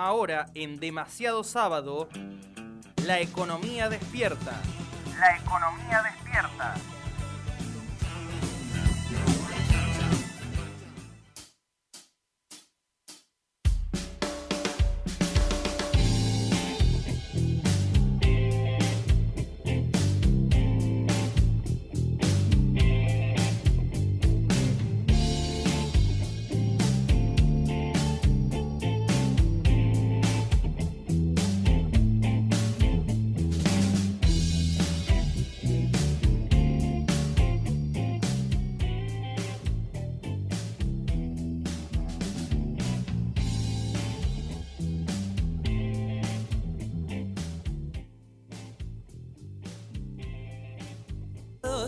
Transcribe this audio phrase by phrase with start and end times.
[0.00, 2.08] ahora en Demasiado Sábado,
[3.04, 4.52] la economía despierta.
[5.18, 6.74] La economía despierta.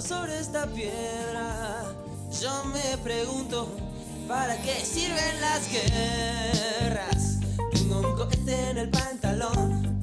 [0.02, 1.84] Sobre esta piedra,
[2.40, 3.68] yo me pregunto,
[4.26, 7.38] ¿para qué sirven las guerras?
[7.72, 10.02] Tengo un cohete en el pantalón,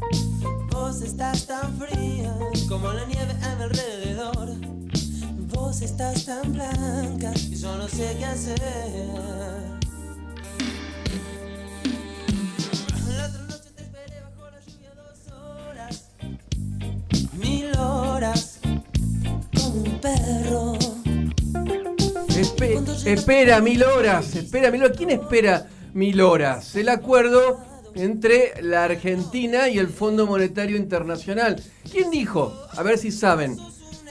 [0.72, 2.34] vos estás tan fría
[2.70, 4.50] como la nieve a mi alrededor.
[5.54, 9.69] Vos estás tan blanca y yo no sé qué hacer.
[23.14, 24.98] Espera mil horas, espera mil horas.
[24.98, 26.76] ¿Quién espera mil horas?
[26.76, 27.60] El acuerdo
[27.96, 31.62] entre la Argentina y el Fondo Monetario Internacional.
[31.92, 32.54] ¿Quién dijo?
[32.72, 33.58] A ver si saben.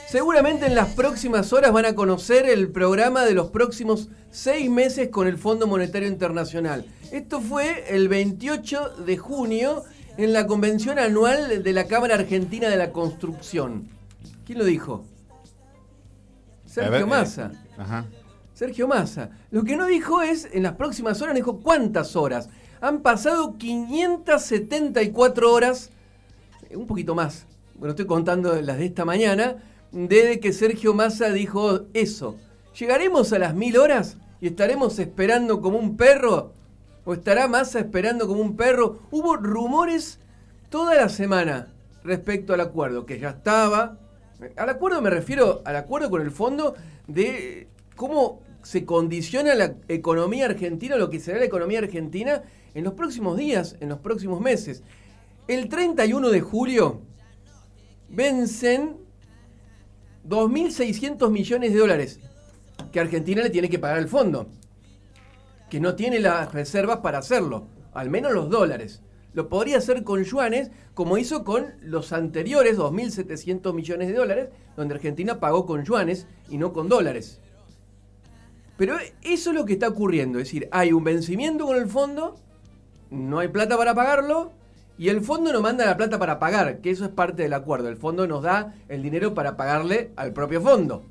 [0.07, 5.09] Seguramente en las próximas horas van a conocer el programa de los próximos seis meses
[5.09, 6.85] con el Fondo Monetario Internacional.
[7.11, 9.83] Esto fue el 28 de junio
[10.17, 13.87] en la convención anual de la Cámara Argentina de la Construcción.
[14.45, 15.05] ¿Quién lo dijo?
[16.65, 17.51] Sergio ver, eh, Massa.
[17.77, 18.05] Ajá.
[18.59, 19.29] Sergio Massa.
[19.51, 22.49] Lo que no dijo es, en las próximas horas, no dijo cuántas horas.
[22.81, 25.91] Han pasado 574 horas,
[26.69, 31.29] eh, un poquito más, bueno, estoy contando las de esta mañana, desde que Sergio Massa
[31.29, 32.35] dijo eso.
[32.77, 36.51] ¿Llegaremos a las mil horas y estaremos esperando como un perro?
[37.05, 39.03] ¿O estará Massa esperando como un perro?
[39.09, 40.19] Hubo rumores
[40.67, 41.71] toda la semana
[42.03, 43.99] respecto al acuerdo, que ya estaba.
[44.57, 46.75] Al acuerdo me refiero al acuerdo con el fondo
[47.07, 52.43] de cómo se condiciona la economía argentina, lo que será la economía argentina
[52.73, 54.83] en los próximos días, en los próximos meses.
[55.47, 57.01] El 31 de julio
[58.09, 58.97] vencen
[60.27, 62.19] 2.600 millones de dólares
[62.91, 64.47] que Argentina le tiene que pagar al fondo,
[65.69, 69.01] que no tiene las reservas para hacerlo, al menos los dólares.
[69.33, 74.95] Lo podría hacer con yuanes, como hizo con los anteriores 2.700 millones de dólares, donde
[74.95, 77.39] Argentina pagó con yuanes y no con dólares.
[78.79, 82.37] Pero eso es lo que está ocurriendo, es decir, hay un vencimiento con el fondo,
[83.11, 84.53] no hay plata para pagarlo,
[84.97, 87.89] y el fondo no manda la plata para pagar, que eso es parte del acuerdo.
[87.89, 91.03] El fondo nos da el dinero para pagarle al propio fondo.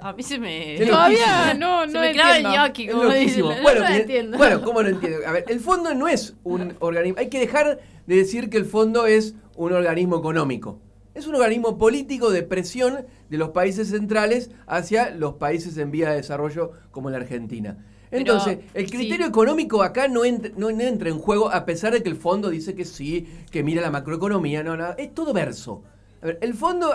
[0.00, 0.76] A mí se me.
[0.76, 1.60] Es Todavía loquísimo.
[1.66, 3.02] no, se no me clava el ñoqui, como.
[3.04, 4.38] Bueno, no lo bien- entiendo.
[4.38, 5.18] bueno, ¿cómo lo entiendo?
[5.26, 7.18] A ver, el fondo no es un organismo.
[7.20, 10.78] Hay que dejar de decir que el fondo es un organismo económico.
[11.26, 16.10] Es un organismo político de presión de los países centrales hacia los países en vía
[16.10, 17.84] de desarrollo como la Argentina.
[18.10, 19.30] Pero, Entonces, el criterio sí.
[19.30, 22.76] económico acá no entra, no entra en juego, a pesar de que el fondo dice
[22.76, 25.82] que sí, que mira la macroeconomía, no, no, es todo verso.
[26.22, 26.94] A ver, el fondo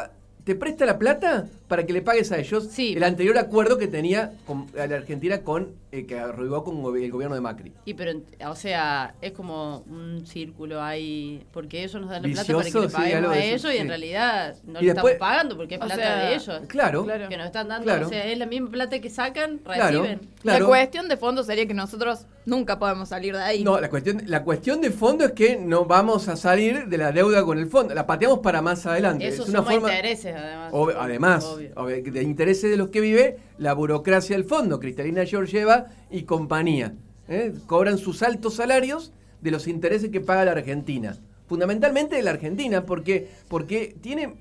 [0.51, 2.93] te presta la plata para que le pagues a ellos Sí.
[2.97, 7.11] el anterior acuerdo que tenía con a la Argentina con eh, que arrugó con el
[7.11, 7.71] gobierno de Macri.
[7.85, 12.53] Y pero, o sea, es como un círculo ahí, porque ellos nos dan la plata
[12.53, 13.87] para que le sí, paguemos algo a eso, ellos y en sí.
[13.89, 16.61] realidad no Y le después- estamos pagando porque es plata sea, de ellos.
[16.67, 17.29] Claro, Claro.
[17.29, 18.07] Que nos están dando, Claro.
[18.07, 20.19] o sea, es la misma plata que sacan, reciben.
[20.19, 20.19] claro.
[20.43, 23.63] La cuestión de fondo sería que nosotros nunca podemos salir de ahí.
[23.63, 27.11] No, la cuestión, la cuestión de fondo es que no vamos a salir de la
[27.11, 27.93] deuda con el fondo.
[27.93, 29.27] La pateamos para más adelante.
[29.27, 30.73] Eso es una forma, intereses, además.
[30.73, 36.23] Ob- además, de intereses de los que vive la burocracia del fondo, Cristalina Georgieva y
[36.23, 36.93] compañía.
[37.27, 37.53] ¿eh?
[37.67, 41.17] Cobran sus altos salarios de los intereses que paga la Argentina.
[41.47, 44.35] Fundamentalmente de la Argentina, porque, porque tiene,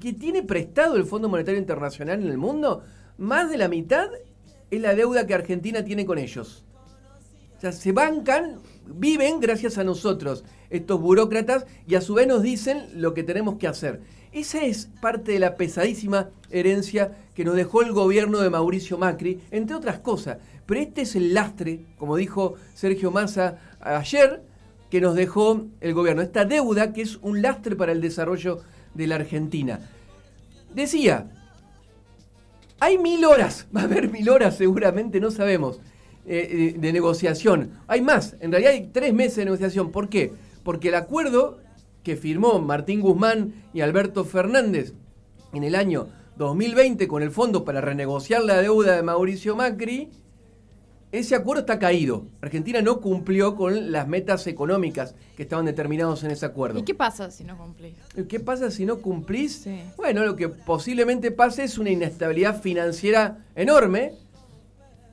[0.00, 2.84] que tiene prestado el Fondo Monetario Internacional en el mundo,
[3.18, 4.08] más de la mitad
[4.70, 6.64] es la deuda que Argentina tiene con ellos.
[7.56, 12.42] O sea, se bancan, viven gracias a nosotros, estos burócratas, y a su vez nos
[12.42, 14.00] dicen lo que tenemos que hacer.
[14.32, 19.40] Esa es parte de la pesadísima herencia que nos dejó el gobierno de Mauricio Macri,
[19.50, 20.38] entre otras cosas.
[20.66, 24.42] Pero este es el lastre, como dijo Sergio Massa ayer,
[24.90, 26.22] que nos dejó el gobierno.
[26.22, 28.60] Esta deuda que es un lastre para el desarrollo
[28.92, 29.80] de la Argentina.
[30.74, 31.30] Decía,
[32.80, 35.80] hay mil horas, va a haber mil horas seguramente, no sabemos.
[36.28, 37.70] eh, de negociación.
[37.86, 39.92] Hay más, en realidad hay tres meses de negociación.
[39.92, 40.32] ¿Por qué?
[40.64, 41.60] Porque el acuerdo
[42.02, 44.92] que firmó Martín Guzmán y Alberto Fernández
[45.52, 50.10] en el año 2020 con el fondo para renegociar la deuda de Mauricio Macri,
[51.16, 52.26] ese acuerdo está caído.
[52.40, 56.78] Argentina no cumplió con las metas económicas que estaban determinados en ese acuerdo.
[56.78, 57.94] ¿Y qué pasa si no cumplís?
[58.28, 59.56] ¿Qué pasa si no cumplís?
[59.56, 59.80] Sí.
[59.96, 64.14] Bueno, lo que posiblemente pase es una inestabilidad financiera enorme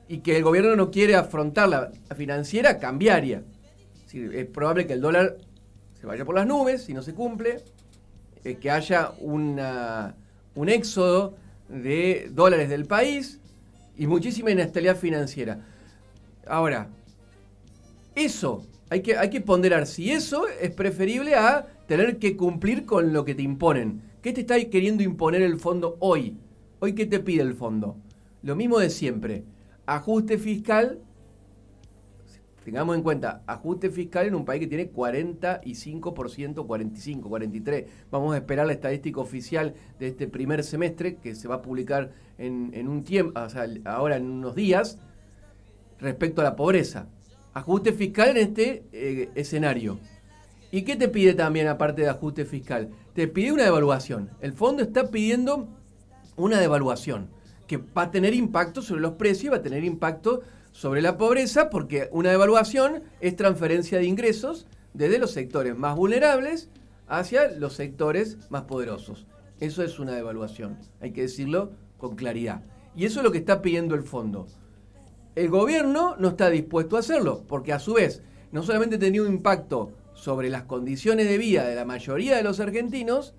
[0.08, 3.42] y que el gobierno no quiere afrontar la financiera cambiaria.
[4.12, 5.38] Es probable que el dólar
[6.00, 7.56] se vaya por las nubes si no se cumple,
[8.44, 10.14] eh, que haya una,
[10.54, 11.34] un éxodo
[11.68, 13.40] de dólares del país
[13.96, 15.66] y muchísima inestabilidad financiera.
[16.46, 16.88] Ahora,
[18.14, 23.12] eso hay que, hay que ponderar si eso es preferible a tener que cumplir con
[23.12, 24.02] lo que te imponen.
[24.22, 26.38] ¿Qué te está queriendo imponer el fondo hoy?
[26.80, 27.96] ¿Hoy qué te pide el fondo?
[28.42, 29.44] Lo mismo de siempre.
[29.86, 31.00] Ajuste fiscal.
[32.64, 37.84] Tengamos en cuenta, ajuste fiscal en un país que tiene 45%, 45, 43.
[38.10, 42.12] Vamos a esperar la estadística oficial de este primer semestre que se va a publicar
[42.38, 44.98] en, en un tiempo, o sea, ahora en unos días
[46.04, 47.08] respecto a la pobreza.
[47.52, 49.98] Ajuste fiscal en este eh, escenario.
[50.70, 52.90] ¿Y qué te pide también aparte de ajuste fiscal?
[53.14, 54.30] Te pide una devaluación.
[54.40, 55.68] El fondo está pidiendo
[56.36, 57.30] una devaluación
[57.66, 60.42] que va a tener impacto sobre los precios va a tener impacto
[60.72, 66.68] sobre la pobreza porque una devaluación es transferencia de ingresos desde los sectores más vulnerables
[67.06, 69.26] hacia los sectores más poderosos.
[69.60, 72.62] Eso es una devaluación, hay que decirlo con claridad.
[72.96, 74.46] Y eso es lo que está pidiendo el fondo.
[75.34, 78.22] El gobierno no está dispuesto a hacerlo, porque a su vez
[78.52, 82.60] no solamente tenía un impacto sobre las condiciones de vida de la mayoría de los
[82.60, 83.34] argentinos,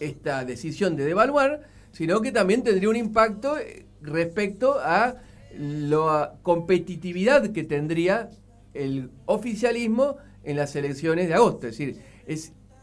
[0.00, 5.14] esta decisión de devaluar, sino que también tendría un impacto eh, respecto a
[5.56, 8.30] la competitividad que tendría
[8.74, 11.68] el oficialismo en las elecciones de agosto.
[11.68, 12.02] Es decir,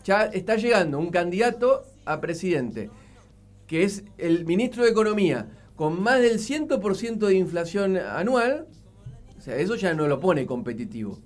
[0.04, 2.90] ya está llegando un candidato a presidente,
[3.68, 5.48] que es el ministro de Economía,
[5.80, 8.68] con más del 100% de inflación anual,
[9.38, 11.20] o sea, eso ya no lo pone competitivo.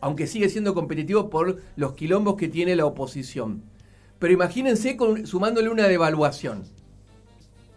[0.00, 3.62] Aunque sigue siendo competitivo por los quilombos que tiene la oposición.
[4.18, 6.64] Pero imagínense sumándole una devaluación.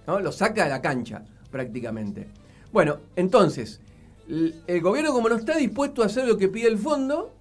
[0.05, 0.19] ¿no?
[0.19, 2.27] Lo saca de la cancha, prácticamente.
[2.73, 3.79] Bueno, entonces,
[4.27, 7.33] el, gobierno como no está dispuesto a hacer lo que pide el fondo,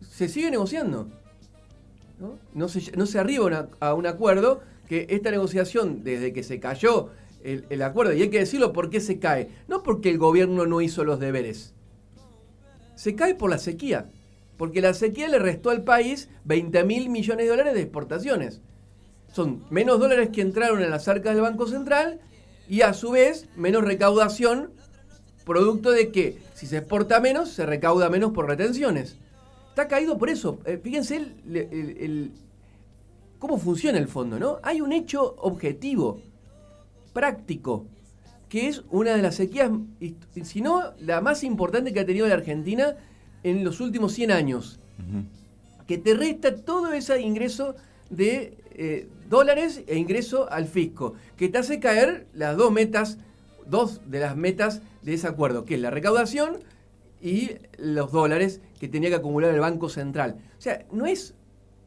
[0.00, 1.06] se sigue negociando.
[2.54, 7.10] No, se, arriba a un acuerdo que esta negociación, desde que se cayó
[7.44, 9.50] el, acuerdo, y hay que decirlo por qué se cae.
[9.68, 11.74] No porque el gobierno no hizo los deberes.
[12.94, 14.10] Se cae por la sequía.
[14.56, 18.62] Porque la sequía le restó al país 20 mil millones de dólares de exportaciones.
[19.32, 22.20] Son menos dólares que entraron en las arcas del Banco Central
[22.68, 24.72] y a su vez menos recaudación,
[25.44, 29.18] producto de que si se exporta menos, se recauda menos por retenciones.
[29.68, 30.60] Está caído por eso.
[30.64, 32.32] Eh, fíjense el, el, el,
[33.38, 34.60] cómo funciona el fondo, ¿no?
[34.62, 36.22] Hay un hecho objetivo
[37.14, 37.86] práctico,
[38.50, 39.70] que es una de las sequías,
[40.42, 42.96] si no la más importante que ha tenido la Argentina
[43.42, 45.86] en los últimos 100 años, uh -huh.
[45.86, 47.74] que te resta todo ese ingreso
[48.10, 53.18] de eh, dólares e ingreso al fisco, que te hace caer las dos metas,
[53.66, 56.58] dos de las metas de ese acuerdo, que es la recaudación
[57.22, 60.36] y los dólares que tenía que acumular el Banco Central.
[60.58, 61.34] O sea, no es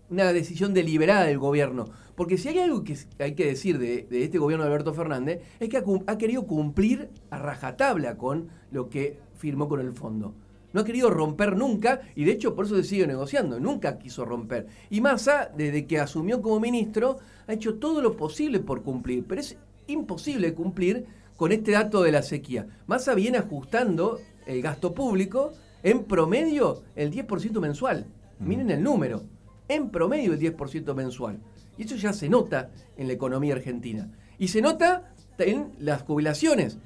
[0.09, 1.89] una decisión deliberada del gobierno.
[2.15, 5.41] Porque si hay algo que hay que decir de, de este gobierno de Alberto Fernández,
[5.59, 10.33] es que ha, ha, querido cumplir a rajatabla con lo que firmó con el fondo.
[10.73, 14.25] No ha querido romper nunca, y de hecho por eso se sigue negociando, nunca quiso
[14.25, 14.67] romper.
[14.89, 19.41] Y Massa, desde que asumió como ministro, ha hecho todo lo posible por cumplir, pero
[19.41, 21.05] es imposible cumplir
[21.37, 22.67] con este dato de la sequía.
[22.87, 28.07] Massa viene ajustando el gasto público en promedio el 10% mensual.
[28.39, 29.23] Miren el número,
[29.67, 31.39] en promedio el 10% mensual.
[31.77, 34.11] Y eso ya se nota en la economía argentina.
[34.37, 36.77] Y se nota en las jubilaciones,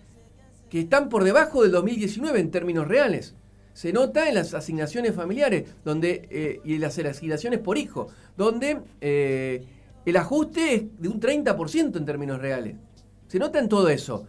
[0.70, 3.36] que están por debajo del 2019 en términos reales.
[3.74, 8.08] Se nota en las asignaciones familiares donde, eh, y en las asignaciones por hijo,
[8.38, 9.66] donde eh,
[10.06, 12.76] el ajuste es de un 30% en términos reales.
[13.28, 14.26] Se nota en todo eso.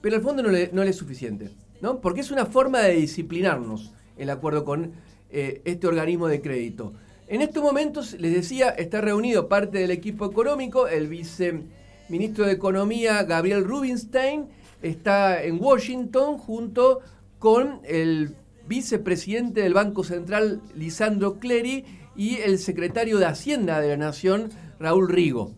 [0.00, 1.50] Pero al fondo no le, no le es suficiente.
[1.80, 2.00] ¿no?
[2.00, 4.92] Porque es una forma de disciplinarnos el acuerdo con
[5.30, 6.94] eh, este organismo de crédito.
[7.28, 13.24] En estos momentos, les decía, está reunido parte del equipo económico, el viceministro de Economía,
[13.24, 14.46] Gabriel Rubinstein,
[14.80, 17.00] está en Washington junto
[17.40, 18.36] con el
[18.68, 25.08] vicepresidente del Banco Central, Lisandro Clery, y el secretario de Hacienda de la Nación, Raúl
[25.08, 25.52] Rigo.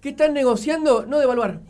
[0.00, 1.06] ¿Qué están negociando?
[1.06, 1.60] No devaluar.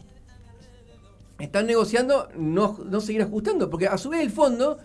[1.38, 4.78] están negociando no, no seguir ajustando, porque a su vez el fondo,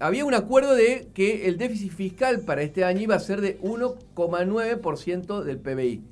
[0.00, 3.60] había un acuerdo de que el déficit fiscal para este año iba a ser de
[3.60, 6.02] 1,9% del PBI.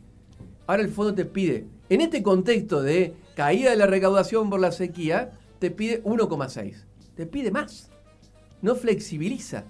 [0.67, 4.73] Ahora el fondo te pide, en este contexto de caída de la recaudación por la
[4.73, 6.75] sequía, te pide 1,6.
[7.15, 7.91] Te pide más.
[8.61, 9.65] No flexibiliza.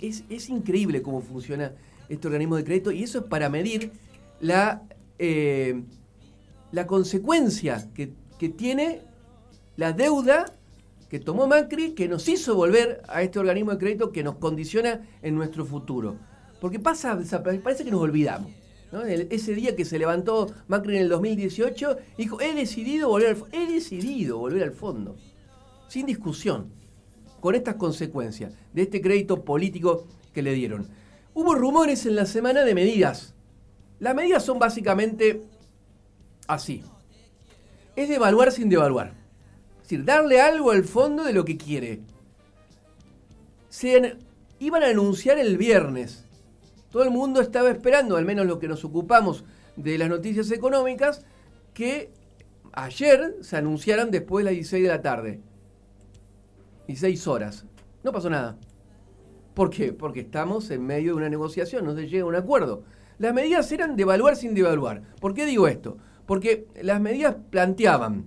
[0.00, 1.72] es, increíble cómo funciona
[2.08, 3.92] este organismo de crédito y eso es para medir
[4.40, 4.82] la,
[5.18, 5.82] eh,
[6.72, 9.02] la consecuencia que tiene
[9.76, 10.46] la deuda
[11.10, 15.06] que tomó Macri, que nos hizo volver a este organismo de crédito que nos condiciona
[15.20, 16.16] en nuestro futuro.
[16.60, 17.18] Porque pasa,
[17.62, 18.50] parece que nos olvidamos
[18.92, 23.72] ese día que se levantó Macri en el 2018, dijo, he decidido volver al, he
[23.72, 25.16] decidido volver al fondo,
[25.88, 26.72] sin discusión,
[27.40, 30.88] con estas consecuencias de este crédito político que le dieron.
[31.34, 33.34] Hubo rumores en la semana de medidas.
[33.98, 35.42] Las medidas son básicamente
[36.48, 36.82] así.
[37.96, 39.14] Es devaluar sin devaluar.
[39.90, 42.00] Decir, darle algo al fondo de lo que quiere.
[43.68, 44.16] Se
[44.58, 46.24] iban a anunciar el viernes
[46.90, 49.44] todo el mundo estaba esperando, al menos lo que nos ocupamos
[49.76, 51.24] de las noticias económicas,
[51.72, 52.10] que
[52.72, 55.40] ayer se anunciaran después de las 16 de la tarde.
[56.88, 57.64] 16 horas.
[58.02, 58.58] No pasó nada.
[59.54, 59.92] ¿Por qué?
[59.92, 62.82] Porque estamos en medio de una negociación, no se llega a un acuerdo.
[63.18, 65.02] Las medidas eran devaluar sin devaluar.
[65.20, 65.96] ¿Por qué digo esto?
[66.26, 68.24] Porque las medidas planteaban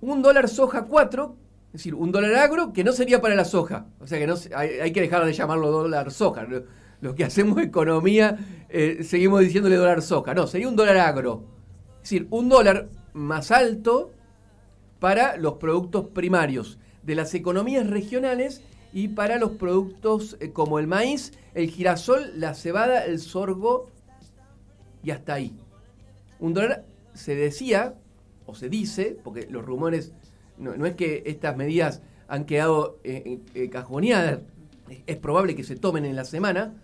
[0.00, 1.36] un dólar soja 4,
[1.66, 3.86] es decir, un dólar agro que no sería para la soja.
[4.00, 6.46] O sea que no, hay, que dejar de llamarlo dólar soja
[7.00, 8.38] los que hacemos economía
[8.68, 10.34] eh, seguimos diciéndole dólar soja.
[10.34, 11.44] No, sería un dólar agro.
[11.96, 14.12] Es decir, un dólar más alto
[14.98, 18.62] para los productos primarios de las economías regionales
[18.92, 23.90] y para los productos eh, como el maíz, el girasol, la cebada, el sorgo
[25.02, 25.56] y hasta ahí.
[26.38, 26.84] Un dólar
[27.14, 27.94] se decía,
[28.46, 30.12] o se dice, porque los rumores,
[30.58, 34.40] no, es que estas medidas han quedado eh, cajoneadas,
[35.06, 36.74] es probable que se tomen en la semana,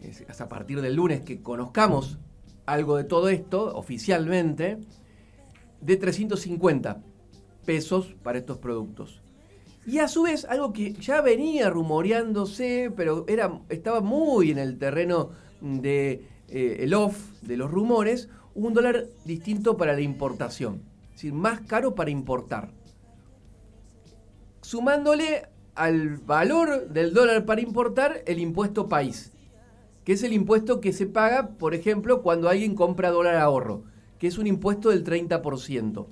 [0.00, 2.18] es a partir del lunes que conozcamos
[2.66, 4.78] algo de todo esto oficialmente,
[5.80, 7.02] de 350
[7.64, 9.22] pesos para estos productos.
[9.84, 14.78] Y a su vez, algo que ya venía rumoreándose, pero era, estaba muy en el
[14.78, 15.30] terreno
[15.60, 20.82] de eh, off de los rumores, un dólar distinto para la importación.
[21.06, 22.70] Es decir, más caro para importar.
[24.60, 29.32] Sumándole al valor del dólar para importar el impuesto país
[30.04, 33.84] que es el impuesto que se paga, por ejemplo, cuando alguien compra dólar ahorro,
[34.18, 36.06] que es un impuesto del 30%.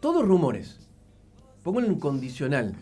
[0.00, 0.88] Todos rumores.
[1.62, 2.74] Pónganlo en condicional.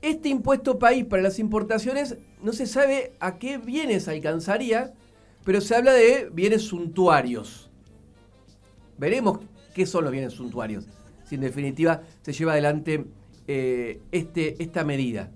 [0.00, 4.94] Este impuesto país para las importaciones no se sabe a qué bienes alcanzaría,
[5.44, 7.70] pero se habla de bienes suntuarios.
[8.98, 9.38] Veremos
[9.74, 10.86] qué son los bienes suntuarios,
[11.24, 13.06] si en definitiva se lleva adelante
[13.48, 15.30] eh, este, esta medida.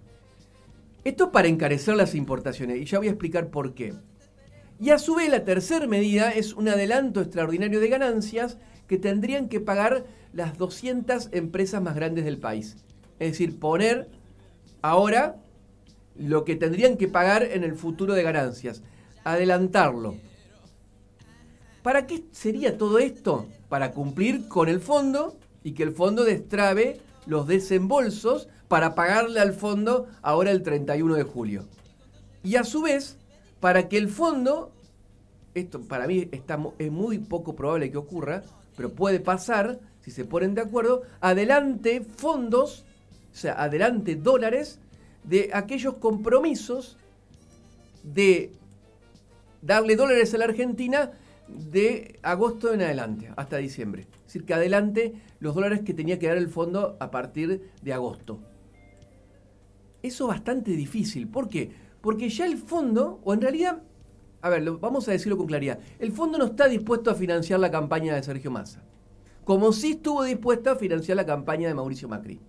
[1.04, 3.94] Esto para encarecer las importaciones, y ya voy a explicar por qué.
[4.78, 9.48] Y a su vez la tercera medida es un adelanto extraordinario de ganancias que tendrían
[9.48, 12.76] que pagar las 200 empresas más grandes del país.
[13.18, 14.08] Es decir, poner
[14.82, 15.36] ahora
[16.14, 18.82] lo que tendrían que pagar en el futuro de ganancias,
[19.26, 20.14] adelantarlo.
[21.82, 23.46] ¿Para qué sería todo esto?
[23.68, 29.52] Para cumplir con el fondo y que el fondo destrabe los desembolsos para pagarle al
[29.52, 31.64] fondo ahora el 31 de julio.
[32.44, 33.18] Y a su vez,
[33.58, 34.70] para que el fondo,
[35.54, 38.42] esto para mí está, es muy poco probable que ocurra,
[38.76, 42.84] pero puede pasar, si se ponen de acuerdo, adelante fondos,
[43.32, 44.78] o sea, adelante dólares
[45.24, 46.96] de aquellos compromisos
[48.04, 48.52] de
[49.62, 51.12] darle dólares a la Argentina
[51.48, 54.06] de agosto en adelante, hasta diciembre.
[54.18, 57.92] Es decir, que adelante los dólares que tenía que dar el fondo a partir de
[57.92, 58.40] agosto.
[60.02, 61.28] Eso es bastante difícil.
[61.28, 61.70] ¿Por qué?
[62.00, 63.82] Porque ya el fondo, o en realidad,
[64.40, 67.70] a ver, vamos a decirlo con claridad, el fondo no está dispuesto a financiar la
[67.70, 68.84] campaña de Sergio Massa,
[69.44, 72.40] como sí estuvo dispuesto a financiar la campaña de Mauricio Macri.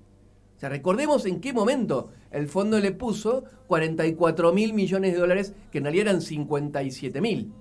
[0.57, 5.53] O sea, recordemos en qué momento el fondo le puso 44 mil millones de dólares,
[5.71, 7.53] que en realidad eran 57 mil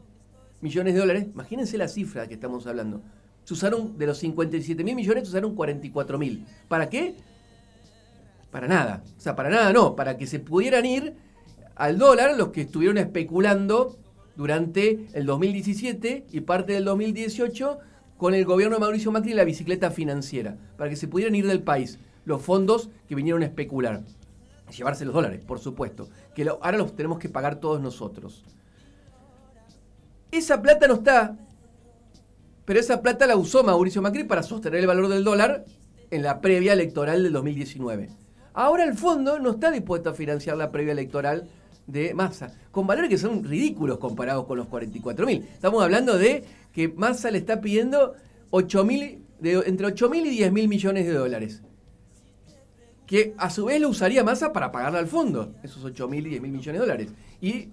[0.63, 1.27] millones de dólares.
[1.31, 3.03] Imagínense la cifra que estamos hablando.
[3.45, 6.47] Se usaron, de los 57 mil millones, se usaron 44 mil.
[6.69, 7.17] ¿Para qué?
[8.51, 9.05] Para nada.
[9.15, 9.95] O sea, para nada no.
[9.95, 11.17] Para que se pudieran ir
[11.75, 13.99] al dólar los que estuvieron especulando
[14.37, 17.79] durante el 2017 y parte del 2018
[18.17, 20.57] con el gobierno de Mauricio Macri y la bicicleta financiera.
[20.79, 24.03] Para que se pudieran ir del país los fondos que vinieron a especular.
[24.77, 26.09] Llevarse los dólares, por supuesto.
[26.35, 28.45] Que ahora los tenemos que pagar todos nosotros.
[30.31, 31.39] Esa plata no está
[32.67, 35.65] Pero esa plata la usó Mauricio Macri para sostener el valor del dólar
[36.11, 38.11] en la previa electoral del 2019.
[38.53, 41.49] Ahora el fondo no está dispuesto a financiar la previa electoral
[41.87, 45.49] de Massa, con valores que son ridículos comparados con los 44 mil.
[45.53, 48.15] Estamos hablando de que Massa le está pidiendo
[48.51, 51.63] 8 mil, entre 8 mil y 10 mil millones de dólares.
[53.07, 56.31] Que a su vez lo usaría Massa para pagarle al fondo, esos 8 mil y
[56.31, 57.09] 10 mil millones de dólares.
[57.41, 57.69] Y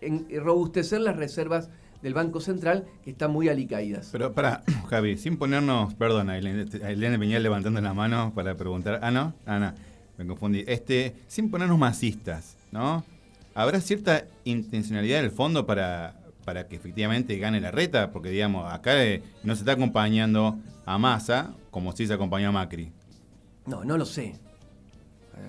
[0.00, 1.68] en, robustecer las reservas
[2.02, 4.10] del Banco Central que están muy alicaídas.
[4.12, 9.34] Pero para, Javi, sin ponernos, perdón, Elena Peñal levantando la mano para preguntar, ah, no,
[9.46, 9.72] ah, no,
[10.18, 13.04] me confundí, este, sin ponernos masistas, ¿no?
[13.54, 18.10] ¿Habrá cierta intencionalidad del fondo para, para que efectivamente gane la reta?
[18.10, 22.52] Porque, digamos, acá eh, no se está acompañando a Massa como si se acompañó a
[22.52, 22.92] Macri.
[23.66, 24.34] No, no lo sé.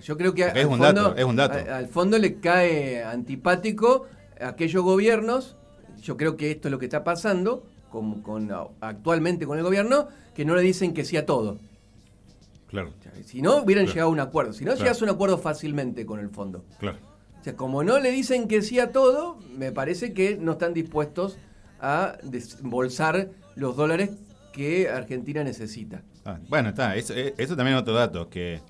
[0.02, 1.72] Yo creo que es un, dato, es un dato.
[1.72, 4.08] al fondo le cae antipático
[4.40, 5.56] aquellos gobiernos,
[6.02, 8.52] yo creo que esto es lo que está pasando con, con,
[8.82, 11.58] actualmente con el gobierno, que no le dicen que sí a todo.
[12.68, 12.92] Claro.
[13.24, 14.52] Si no, hubieran llegado a un acuerdo.
[14.52, 16.66] Si no, llegas a un acuerdo fácilmente con el fondo.
[16.78, 16.98] Claro
[17.46, 21.38] sea, como no le dicen que sí a todo, me parece que no están dispuestos
[21.80, 24.10] a desembolsar los dólares
[24.52, 26.02] que Argentina necesita.
[26.26, 26.96] Ah, bueno, está.
[26.96, 28.62] Eso, eh, eso, también es otro dato, que,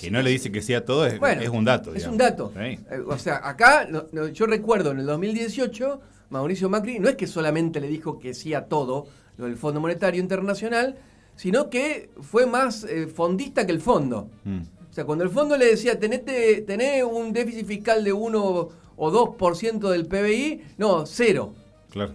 [0.00, 1.94] que no le dice que sí a todo es, es un dato.
[1.94, 2.52] Es un dato.
[2.56, 3.86] Eh, o sea, acá
[4.32, 8.54] yo recuerdo en el 2018, Mauricio Macri no es que solamente le dijo que sí
[8.54, 10.96] a todo lo del Fondo Monetario Internacional,
[11.36, 14.30] sino que fue más eh, fondista que el fondo.
[14.44, 14.60] Mm.
[14.90, 19.12] O sea, cuando el fondo le decía, tenete, tené un déficit fiscal de 1 o
[19.12, 21.52] 2% del PBI, no, cero.
[21.90, 22.14] Claro.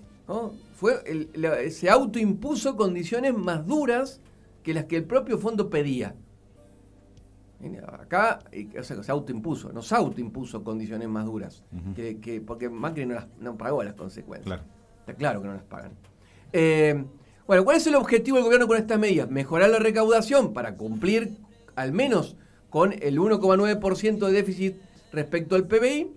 [0.75, 1.29] Fue
[1.69, 4.19] se autoimpuso condiciones más duras
[4.63, 6.15] que las que el propio fondo pedía.
[7.99, 8.39] Acá
[8.79, 11.63] o sea, se autoimpuso, nos autoimpuso condiciones más duras,
[11.95, 14.45] que, porque Macri no, las, no pagó las consecuencias.
[14.45, 14.63] Claro.
[14.99, 15.91] Está claro que no las pagan.
[16.53, 17.05] Eh,
[17.47, 19.29] bueno, ¿cuál es el objetivo del gobierno con estas medidas?
[19.29, 21.37] Mejorar la recaudación para cumplir
[21.75, 22.37] al menos
[22.69, 24.75] con el 1,9% de déficit
[25.11, 26.11] respecto al PBI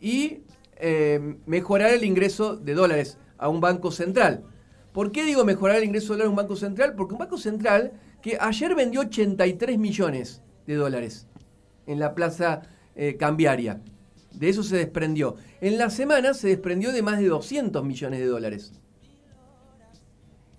[0.00, 0.42] y
[0.76, 4.44] eh, mejorar el ingreso de dólares a un banco central.
[4.92, 6.94] ¿Por qué digo mejorar el ingreso de dólares a un banco central?
[6.96, 11.26] Porque un banco central que ayer vendió 83 millones de dólares
[11.86, 12.62] en la plaza
[12.94, 13.80] eh, cambiaria.
[14.32, 15.34] De eso se desprendió.
[15.60, 18.72] En la semana se desprendió de más de 200 millones de dólares.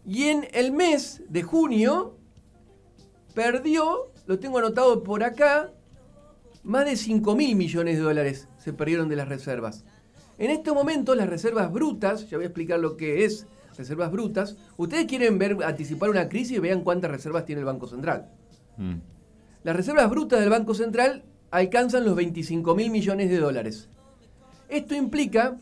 [0.06, 2.18] Y en el mes de junio
[3.34, 5.72] perdió lo tengo anotado por acá,
[6.62, 9.86] más de 5 mil millones de dólares se perdieron de las reservas.
[10.38, 14.56] En este momento las reservas brutas, ya voy a explicar lo que es reservas brutas,
[14.78, 18.30] ustedes quieren ver, anticipar una crisis y vean cuántas reservas tiene el Banco Central.
[18.78, 18.98] Mm.
[19.64, 23.90] Las reservas brutas del Banco Central alcanzan los 25 mil millones de dólares.
[24.70, 25.58] Esto implica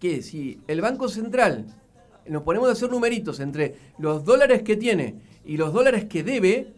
[0.00, 1.66] que si el Banco Central
[2.26, 6.72] nos ponemos a hacer numeritos entre los dólares que tiene y los dólares que debe,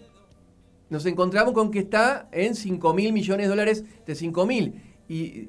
[0.90, 4.74] nos encontramos con que está en 5 mil millones de dólares de 5 mil
[5.08, 5.48] y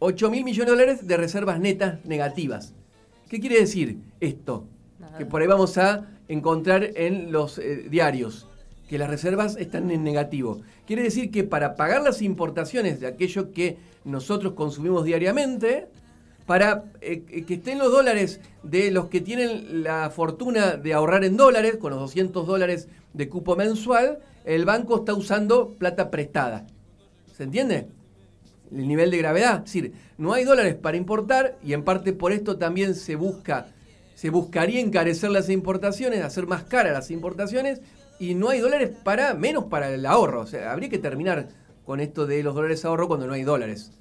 [0.00, 2.74] 8 mil millones de dólares de reservas netas negativas.
[3.28, 4.66] ¿Qué quiere decir esto?
[5.18, 8.48] Que por ahí vamos a encontrar en los eh, diarios
[8.88, 10.60] que las reservas están en negativo.
[10.86, 15.88] Quiere decir que para pagar las importaciones de aquello que nosotros consumimos diariamente,
[16.46, 21.36] para eh, que estén los dólares de los que tienen la fortuna de ahorrar en
[21.36, 26.66] dólares, con los 200 dólares de cupo mensual, el banco está usando plata prestada.
[27.36, 27.88] ¿Se entiende?
[28.70, 29.56] El nivel de gravedad.
[29.58, 33.68] Es decir, no hay dólares para importar y en parte por esto también se busca,
[34.14, 37.80] se buscaría encarecer las importaciones, hacer más caras las importaciones
[38.18, 40.40] y no hay dólares para, menos para el ahorro.
[40.42, 41.48] O sea, habría que terminar
[41.84, 43.92] con esto de los dólares ahorro cuando no hay dólares.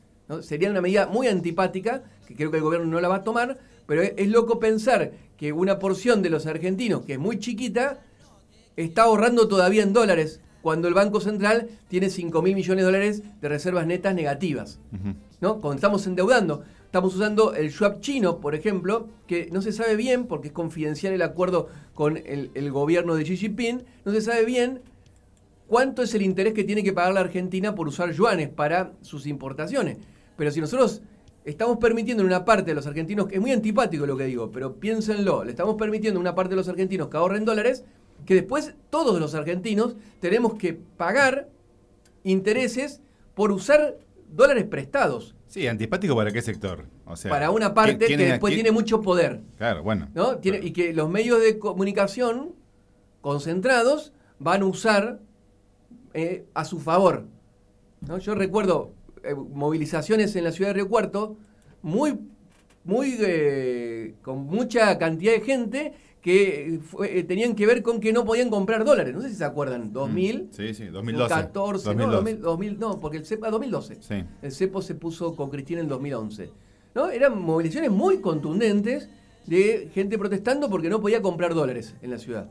[0.42, 3.60] Sería una medida muy antipática, que creo que el gobierno no la va a tomar,
[3.86, 8.02] pero es loco pensar que una porción de los argentinos, que es muy chiquita,
[8.76, 13.22] está ahorrando todavía en dólares cuando el Banco Central tiene 5 mil millones de dólares
[13.40, 14.80] de reservas netas negativas.
[15.40, 15.62] ¿no?
[15.62, 20.26] Cuando estamos endeudando, estamos usando el Schwab chino, por ejemplo, que no se sabe bien,
[20.26, 24.44] porque es confidencial el acuerdo con el, el gobierno de Xi Jinping, no se sabe
[24.44, 24.82] bien
[25.68, 29.28] cuánto es el interés que tiene que pagar la Argentina por usar yuanes para sus
[29.28, 30.00] importaciones.
[30.36, 31.04] Pero si nosotros
[31.44, 34.80] estamos permitiendo en una parte de los argentinos, es muy antipático lo que digo, pero
[34.80, 37.84] piénsenlo, le estamos permitiendo a una parte de los argentinos que ahorren dólares,
[38.26, 41.50] que después todos los argentinos tenemos que pagar
[42.24, 43.02] intereses
[43.34, 43.98] por usar
[44.30, 45.36] dólares prestados.
[45.48, 46.86] Sí, antipático para qué sector?
[47.06, 49.42] O sea, para una parte que después tiene mucho poder.
[49.58, 50.10] Claro, bueno.
[50.14, 50.38] ¿no?
[50.38, 52.54] Tiene, Y que los medios de comunicación
[53.22, 55.20] concentrados van a usar
[56.14, 57.26] eh, a su favor.
[58.02, 58.18] ¿no?
[58.18, 58.92] Yo recuerdo
[59.24, 61.38] eh, movilizaciones en la ciudad de Río Cuarto
[61.82, 62.20] muy
[62.86, 68.12] muy eh, con mucha cantidad de gente que fue- eh, tenían que ver con que
[68.14, 69.14] no podían comprar dólares.
[69.14, 71.30] No sé si se acuerdan, 2000, Mm, Sí, sí, 2012.
[71.34, 72.16] 14, no, 2012.
[72.16, 73.98] 2000, 2000, no, porque el CEPO, ah, 2012.
[74.02, 74.24] Sí.
[74.42, 76.50] El CEPO se puso con Cristina en 2011.
[76.96, 77.10] ¿no?
[77.10, 79.10] Eran movilizaciones muy contundentes
[79.46, 82.50] de gente protestando porque no podía comprar dólares en la ciudad.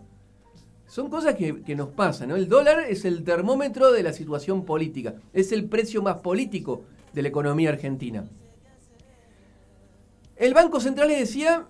[0.87, 2.29] Son cosas que, que nos pasan.
[2.29, 2.37] ¿no?
[2.37, 5.15] El dólar es el termómetro de la situación política.
[5.33, 8.29] Es el precio más político de la economía argentina.
[10.37, 11.67] El Banco Central les decía,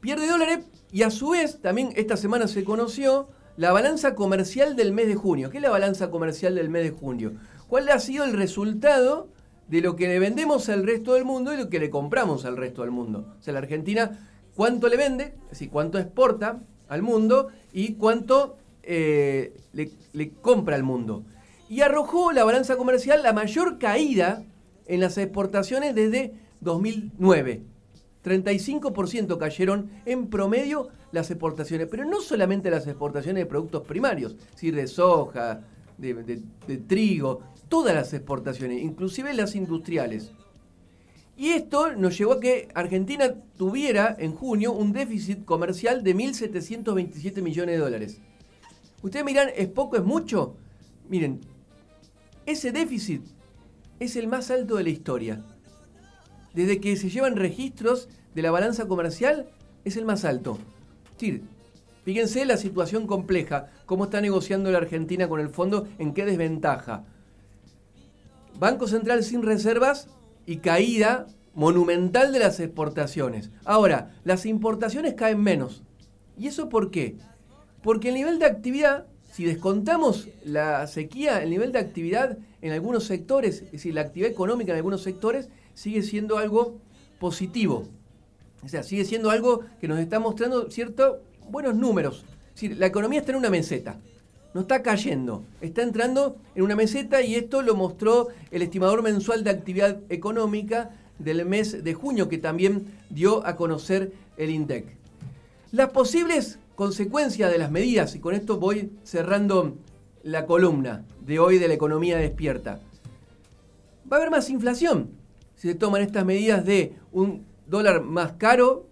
[0.00, 4.92] pierde dólares y a su vez, también esta semana se conoció la balanza comercial del
[4.92, 5.50] mes de junio.
[5.50, 7.34] ¿Qué es la balanza comercial del mes de junio?
[7.68, 9.28] ¿Cuál ha sido el resultado
[9.68, 12.56] de lo que le vendemos al resto del mundo y lo que le compramos al
[12.56, 13.34] resto del mundo?
[13.38, 15.34] O sea, la Argentina, ¿cuánto le vende?
[15.44, 21.24] Es decir, cuánto exporta al mundo y cuánto eh, le, le compra al mundo.
[21.68, 24.44] Y arrojó la balanza comercial la mayor caída
[24.86, 27.71] en las exportaciones desde 2009.
[28.24, 34.74] 35% cayeron en promedio las exportaciones, pero no solamente las exportaciones de productos primarios, decir,
[34.74, 35.60] de soja,
[35.98, 40.32] de, de- de trigo, todas las exportaciones, inclusive las industriales.
[41.36, 47.42] Y esto nos llevó a que Argentina tuviera en junio un déficit comercial de 1.727
[47.42, 48.20] millones de dólares.
[49.02, 50.54] Ustedes miran, ¿es poco, es mucho?
[51.08, 51.40] Miren,
[52.46, 53.22] ese déficit
[53.98, 55.44] es el más alto de la historia
[56.54, 59.46] desde que se llevan registros de la balanza comercial,
[59.84, 60.58] es el más alto.
[61.04, 61.42] Es decir,
[62.04, 67.04] fíjense la situación compleja, cómo está negociando la Argentina con el fondo, en qué desventaja.
[68.58, 70.08] Banco Central sin reservas
[70.46, 73.50] y caída monumental de las exportaciones.
[73.64, 75.82] Ahora, las importaciones caen menos.
[76.38, 77.16] ¿Y eso por qué?
[77.82, 83.04] Porque el nivel de actividad, si descontamos la sequía, el nivel de actividad en algunos
[83.04, 86.78] sectores, es decir, la actividad económica en algunos sectores, sigue siendo algo
[87.18, 87.84] positivo.
[88.64, 91.18] O sea, sigue siendo algo que nos está mostrando ciertos
[91.50, 92.24] buenos números.
[92.48, 93.98] Es decir, la economía está en una meseta,
[94.54, 99.42] no está cayendo, está entrando en una meseta y esto lo mostró el estimador mensual
[99.42, 104.96] de actividad económica del mes de junio, que también dio a conocer el INDEC.
[105.72, 109.76] Las posibles consecuencias de las medidas, y con esto voy cerrando
[110.22, 112.80] la columna de hoy de la economía despierta.
[114.10, 115.21] Va a haber más inflación
[115.62, 118.88] se toman estas medidas de un dólar más caro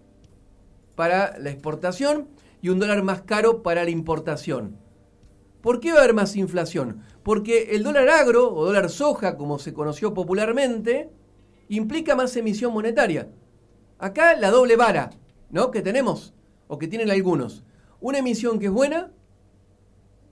[0.95, 2.29] para la exportación
[2.61, 4.77] y un dólar más caro para la importación.
[5.59, 7.01] ¿Por qué va a haber más inflación?
[7.23, 11.09] Porque el dólar agro o dólar soja, como se conoció popularmente,
[11.67, 13.27] implica más emisión monetaria.
[13.99, 15.09] Acá la doble vara,
[15.49, 15.71] ¿no?
[15.71, 16.33] Que tenemos,
[16.69, 17.65] o que tienen algunos.
[17.99, 19.11] Una emisión que es buena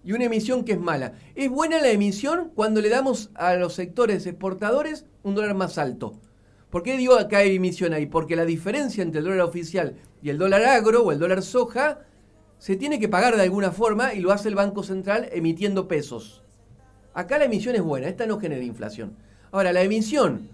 [0.05, 1.15] y una emisión que es mala.
[1.35, 6.21] Es buena la emisión cuando le damos a los sectores exportadores un dólar más alto.
[6.69, 8.05] ¿Por qué digo acá hay emisión ahí?
[8.05, 12.01] Porque la diferencia entre el dólar oficial y el dólar agro o el dólar soja
[12.59, 16.43] se tiene que pagar de alguna forma y lo hace el Banco Central emitiendo pesos.
[17.13, 19.15] Acá la emisión es buena, esta no genera inflación.
[19.51, 20.49] Ahora, la emisión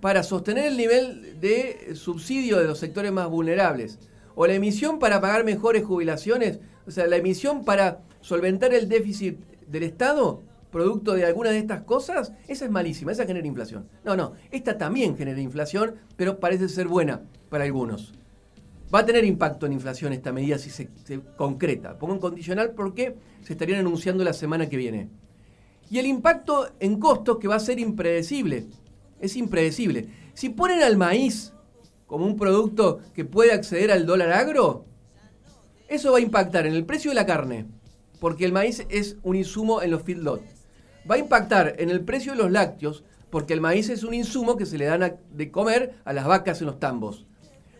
[0.00, 3.98] para sostener el nivel de subsidio de los sectores más vulnerables,
[4.34, 9.38] o la emisión para pagar mejores jubilaciones, o sea, la emisión para solventar el déficit
[9.66, 13.88] del Estado, producto de alguna de estas cosas, esa es malísima, esa genera inflación.
[14.04, 18.12] No, no, esta también genera inflación, pero parece ser buena para algunos.
[18.92, 20.88] Va a tener impacto en inflación esta medida si se,
[21.36, 21.98] concreta.
[21.98, 25.10] Pongo en condicional porque se estarían anunciando la semana que viene.
[25.90, 28.66] Y el impacto en costos que va a ser impredecible.
[29.20, 30.08] Es impredecible.
[30.32, 31.52] Si ponen al maíz
[32.06, 34.86] como un producto que puede acceder al dólar agro,
[35.88, 37.66] eso va a impactar en el precio de la carne,
[38.20, 40.57] porque el maíz es un insumo en los feedlots.
[41.10, 44.56] Va a impactar en el precio de los lácteos, porque el maíz es un insumo
[44.56, 47.26] que se le dan de comer a las vacas en los tambos.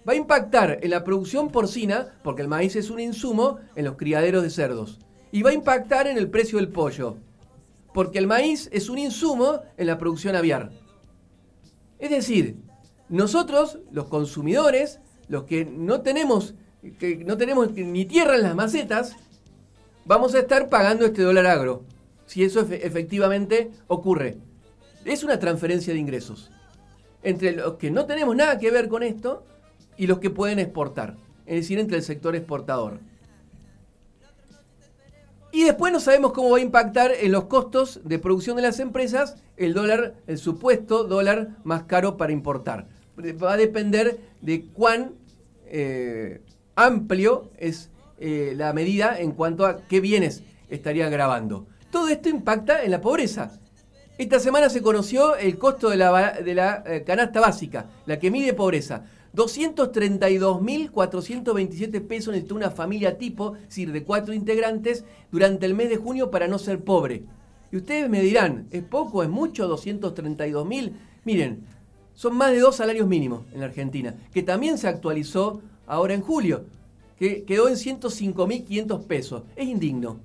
[0.07, 3.97] Va a impactar en la producción porcina, porque el maíz es un insumo en los
[3.97, 5.01] criaderos de cerdos.
[5.33, 7.17] Y va a impactar en el precio del pollo,
[7.93, 10.71] porque el maíz es un insumo en la producción aviar.
[11.99, 12.57] Es decir,
[13.09, 16.55] nosotros, los consumidores, los que no tenemos,
[16.99, 19.17] que no tenemos ni tierra en las macetas,
[20.05, 21.85] vamos a estar pagando este dólar agro,
[22.29, 24.37] si eso efe- efectivamente ocurre.
[25.05, 26.51] Es una transferencia de ingresos
[27.23, 29.45] entre los que no tenemos nada que ver con esto
[29.97, 33.01] y los que pueden exportar, es decir, entre el sector exportador.
[35.51, 38.79] Y después no sabemos cómo va a impactar en los costos de producción de las
[38.81, 42.87] empresas el dólar, el supuesto dólar más caro para importar.
[43.43, 45.15] Va a depender de cuán
[45.67, 46.43] eh,
[46.77, 51.67] amplio es eh, la medida en cuanto a qué bienes estaría grabando.
[51.91, 53.59] Todo esto impacta en la pobreza.
[54.19, 59.07] Esta semana se conoció el costo de la, eh, canasta básica, la que mide pobreza.
[59.35, 65.99] 232.427 pesos necesitó una familia tipo, es decir, de cuatro integrantes, durante el mes de
[65.99, 67.23] junio para no ser pobre.
[67.71, 70.93] Y ustedes me dirán, ¿es poco, es mucho 232.000?
[71.25, 71.65] Miren,
[72.13, 76.23] son más de dos salarios mínimos en la Argentina, que también se actualizó ahora en
[76.23, 76.65] julio,
[77.17, 79.45] que quedó en 105.500 pesos.
[79.55, 80.19] Es indigno.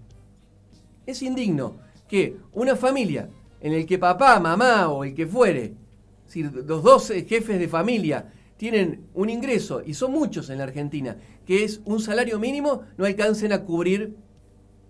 [1.06, 5.74] Es indigno que una familia en el que papá, mamá o el que fuere,
[6.26, 11.18] si los dos jefes de familia tienen un ingreso, y son muchos en la Argentina,
[11.46, 14.16] que es un salario mínimo, no alcancen a cubrir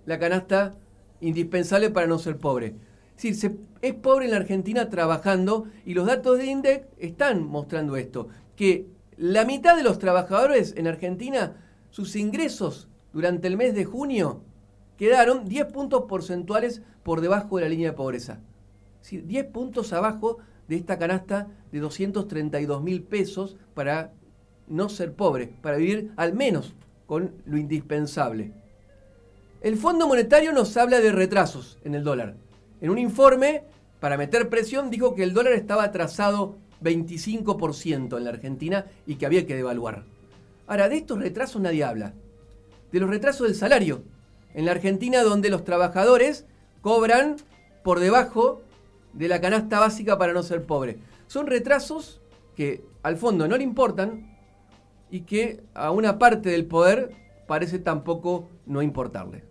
[0.05, 0.75] la canasta
[1.21, 2.75] indispensable para no ser pobre.
[3.17, 7.95] Es decir, es pobre en la Argentina trabajando y los datos de INDEC están mostrando
[7.95, 11.55] esto, que la mitad de los trabajadores en Argentina,
[11.89, 14.41] sus ingresos durante el mes de junio
[14.97, 18.39] quedaron 10 puntos porcentuales por debajo de la línea de pobreza.
[19.01, 24.11] Es decir, 10 puntos abajo de esta canasta de 232 mil pesos para
[24.67, 26.73] no ser pobre, para vivir al menos
[27.05, 28.51] con lo indispensable.
[29.61, 32.35] El Fondo Monetario nos habla de retrasos en el dólar.
[32.81, 33.63] En un informe,
[33.99, 39.25] para meter presión, dijo que el dólar estaba atrasado 25% en la Argentina y que
[39.25, 40.03] había que devaluar.
[40.67, 42.13] Ahora, de estos retrasos nadie habla.
[42.91, 44.03] De los retrasos del salario.
[44.53, 46.45] En la Argentina, donde los trabajadores
[46.81, 47.37] cobran
[47.83, 48.61] por debajo
[49.13, 50.99] de la canasta básica para no ser pobre.
[51.27, 52.21] Son retrasos
[52.55, 54.37] que al fondo no le importan
[55.09, 57.11] y que a una parte del poder
[57.47, 59.43] parece tampoco no importarle.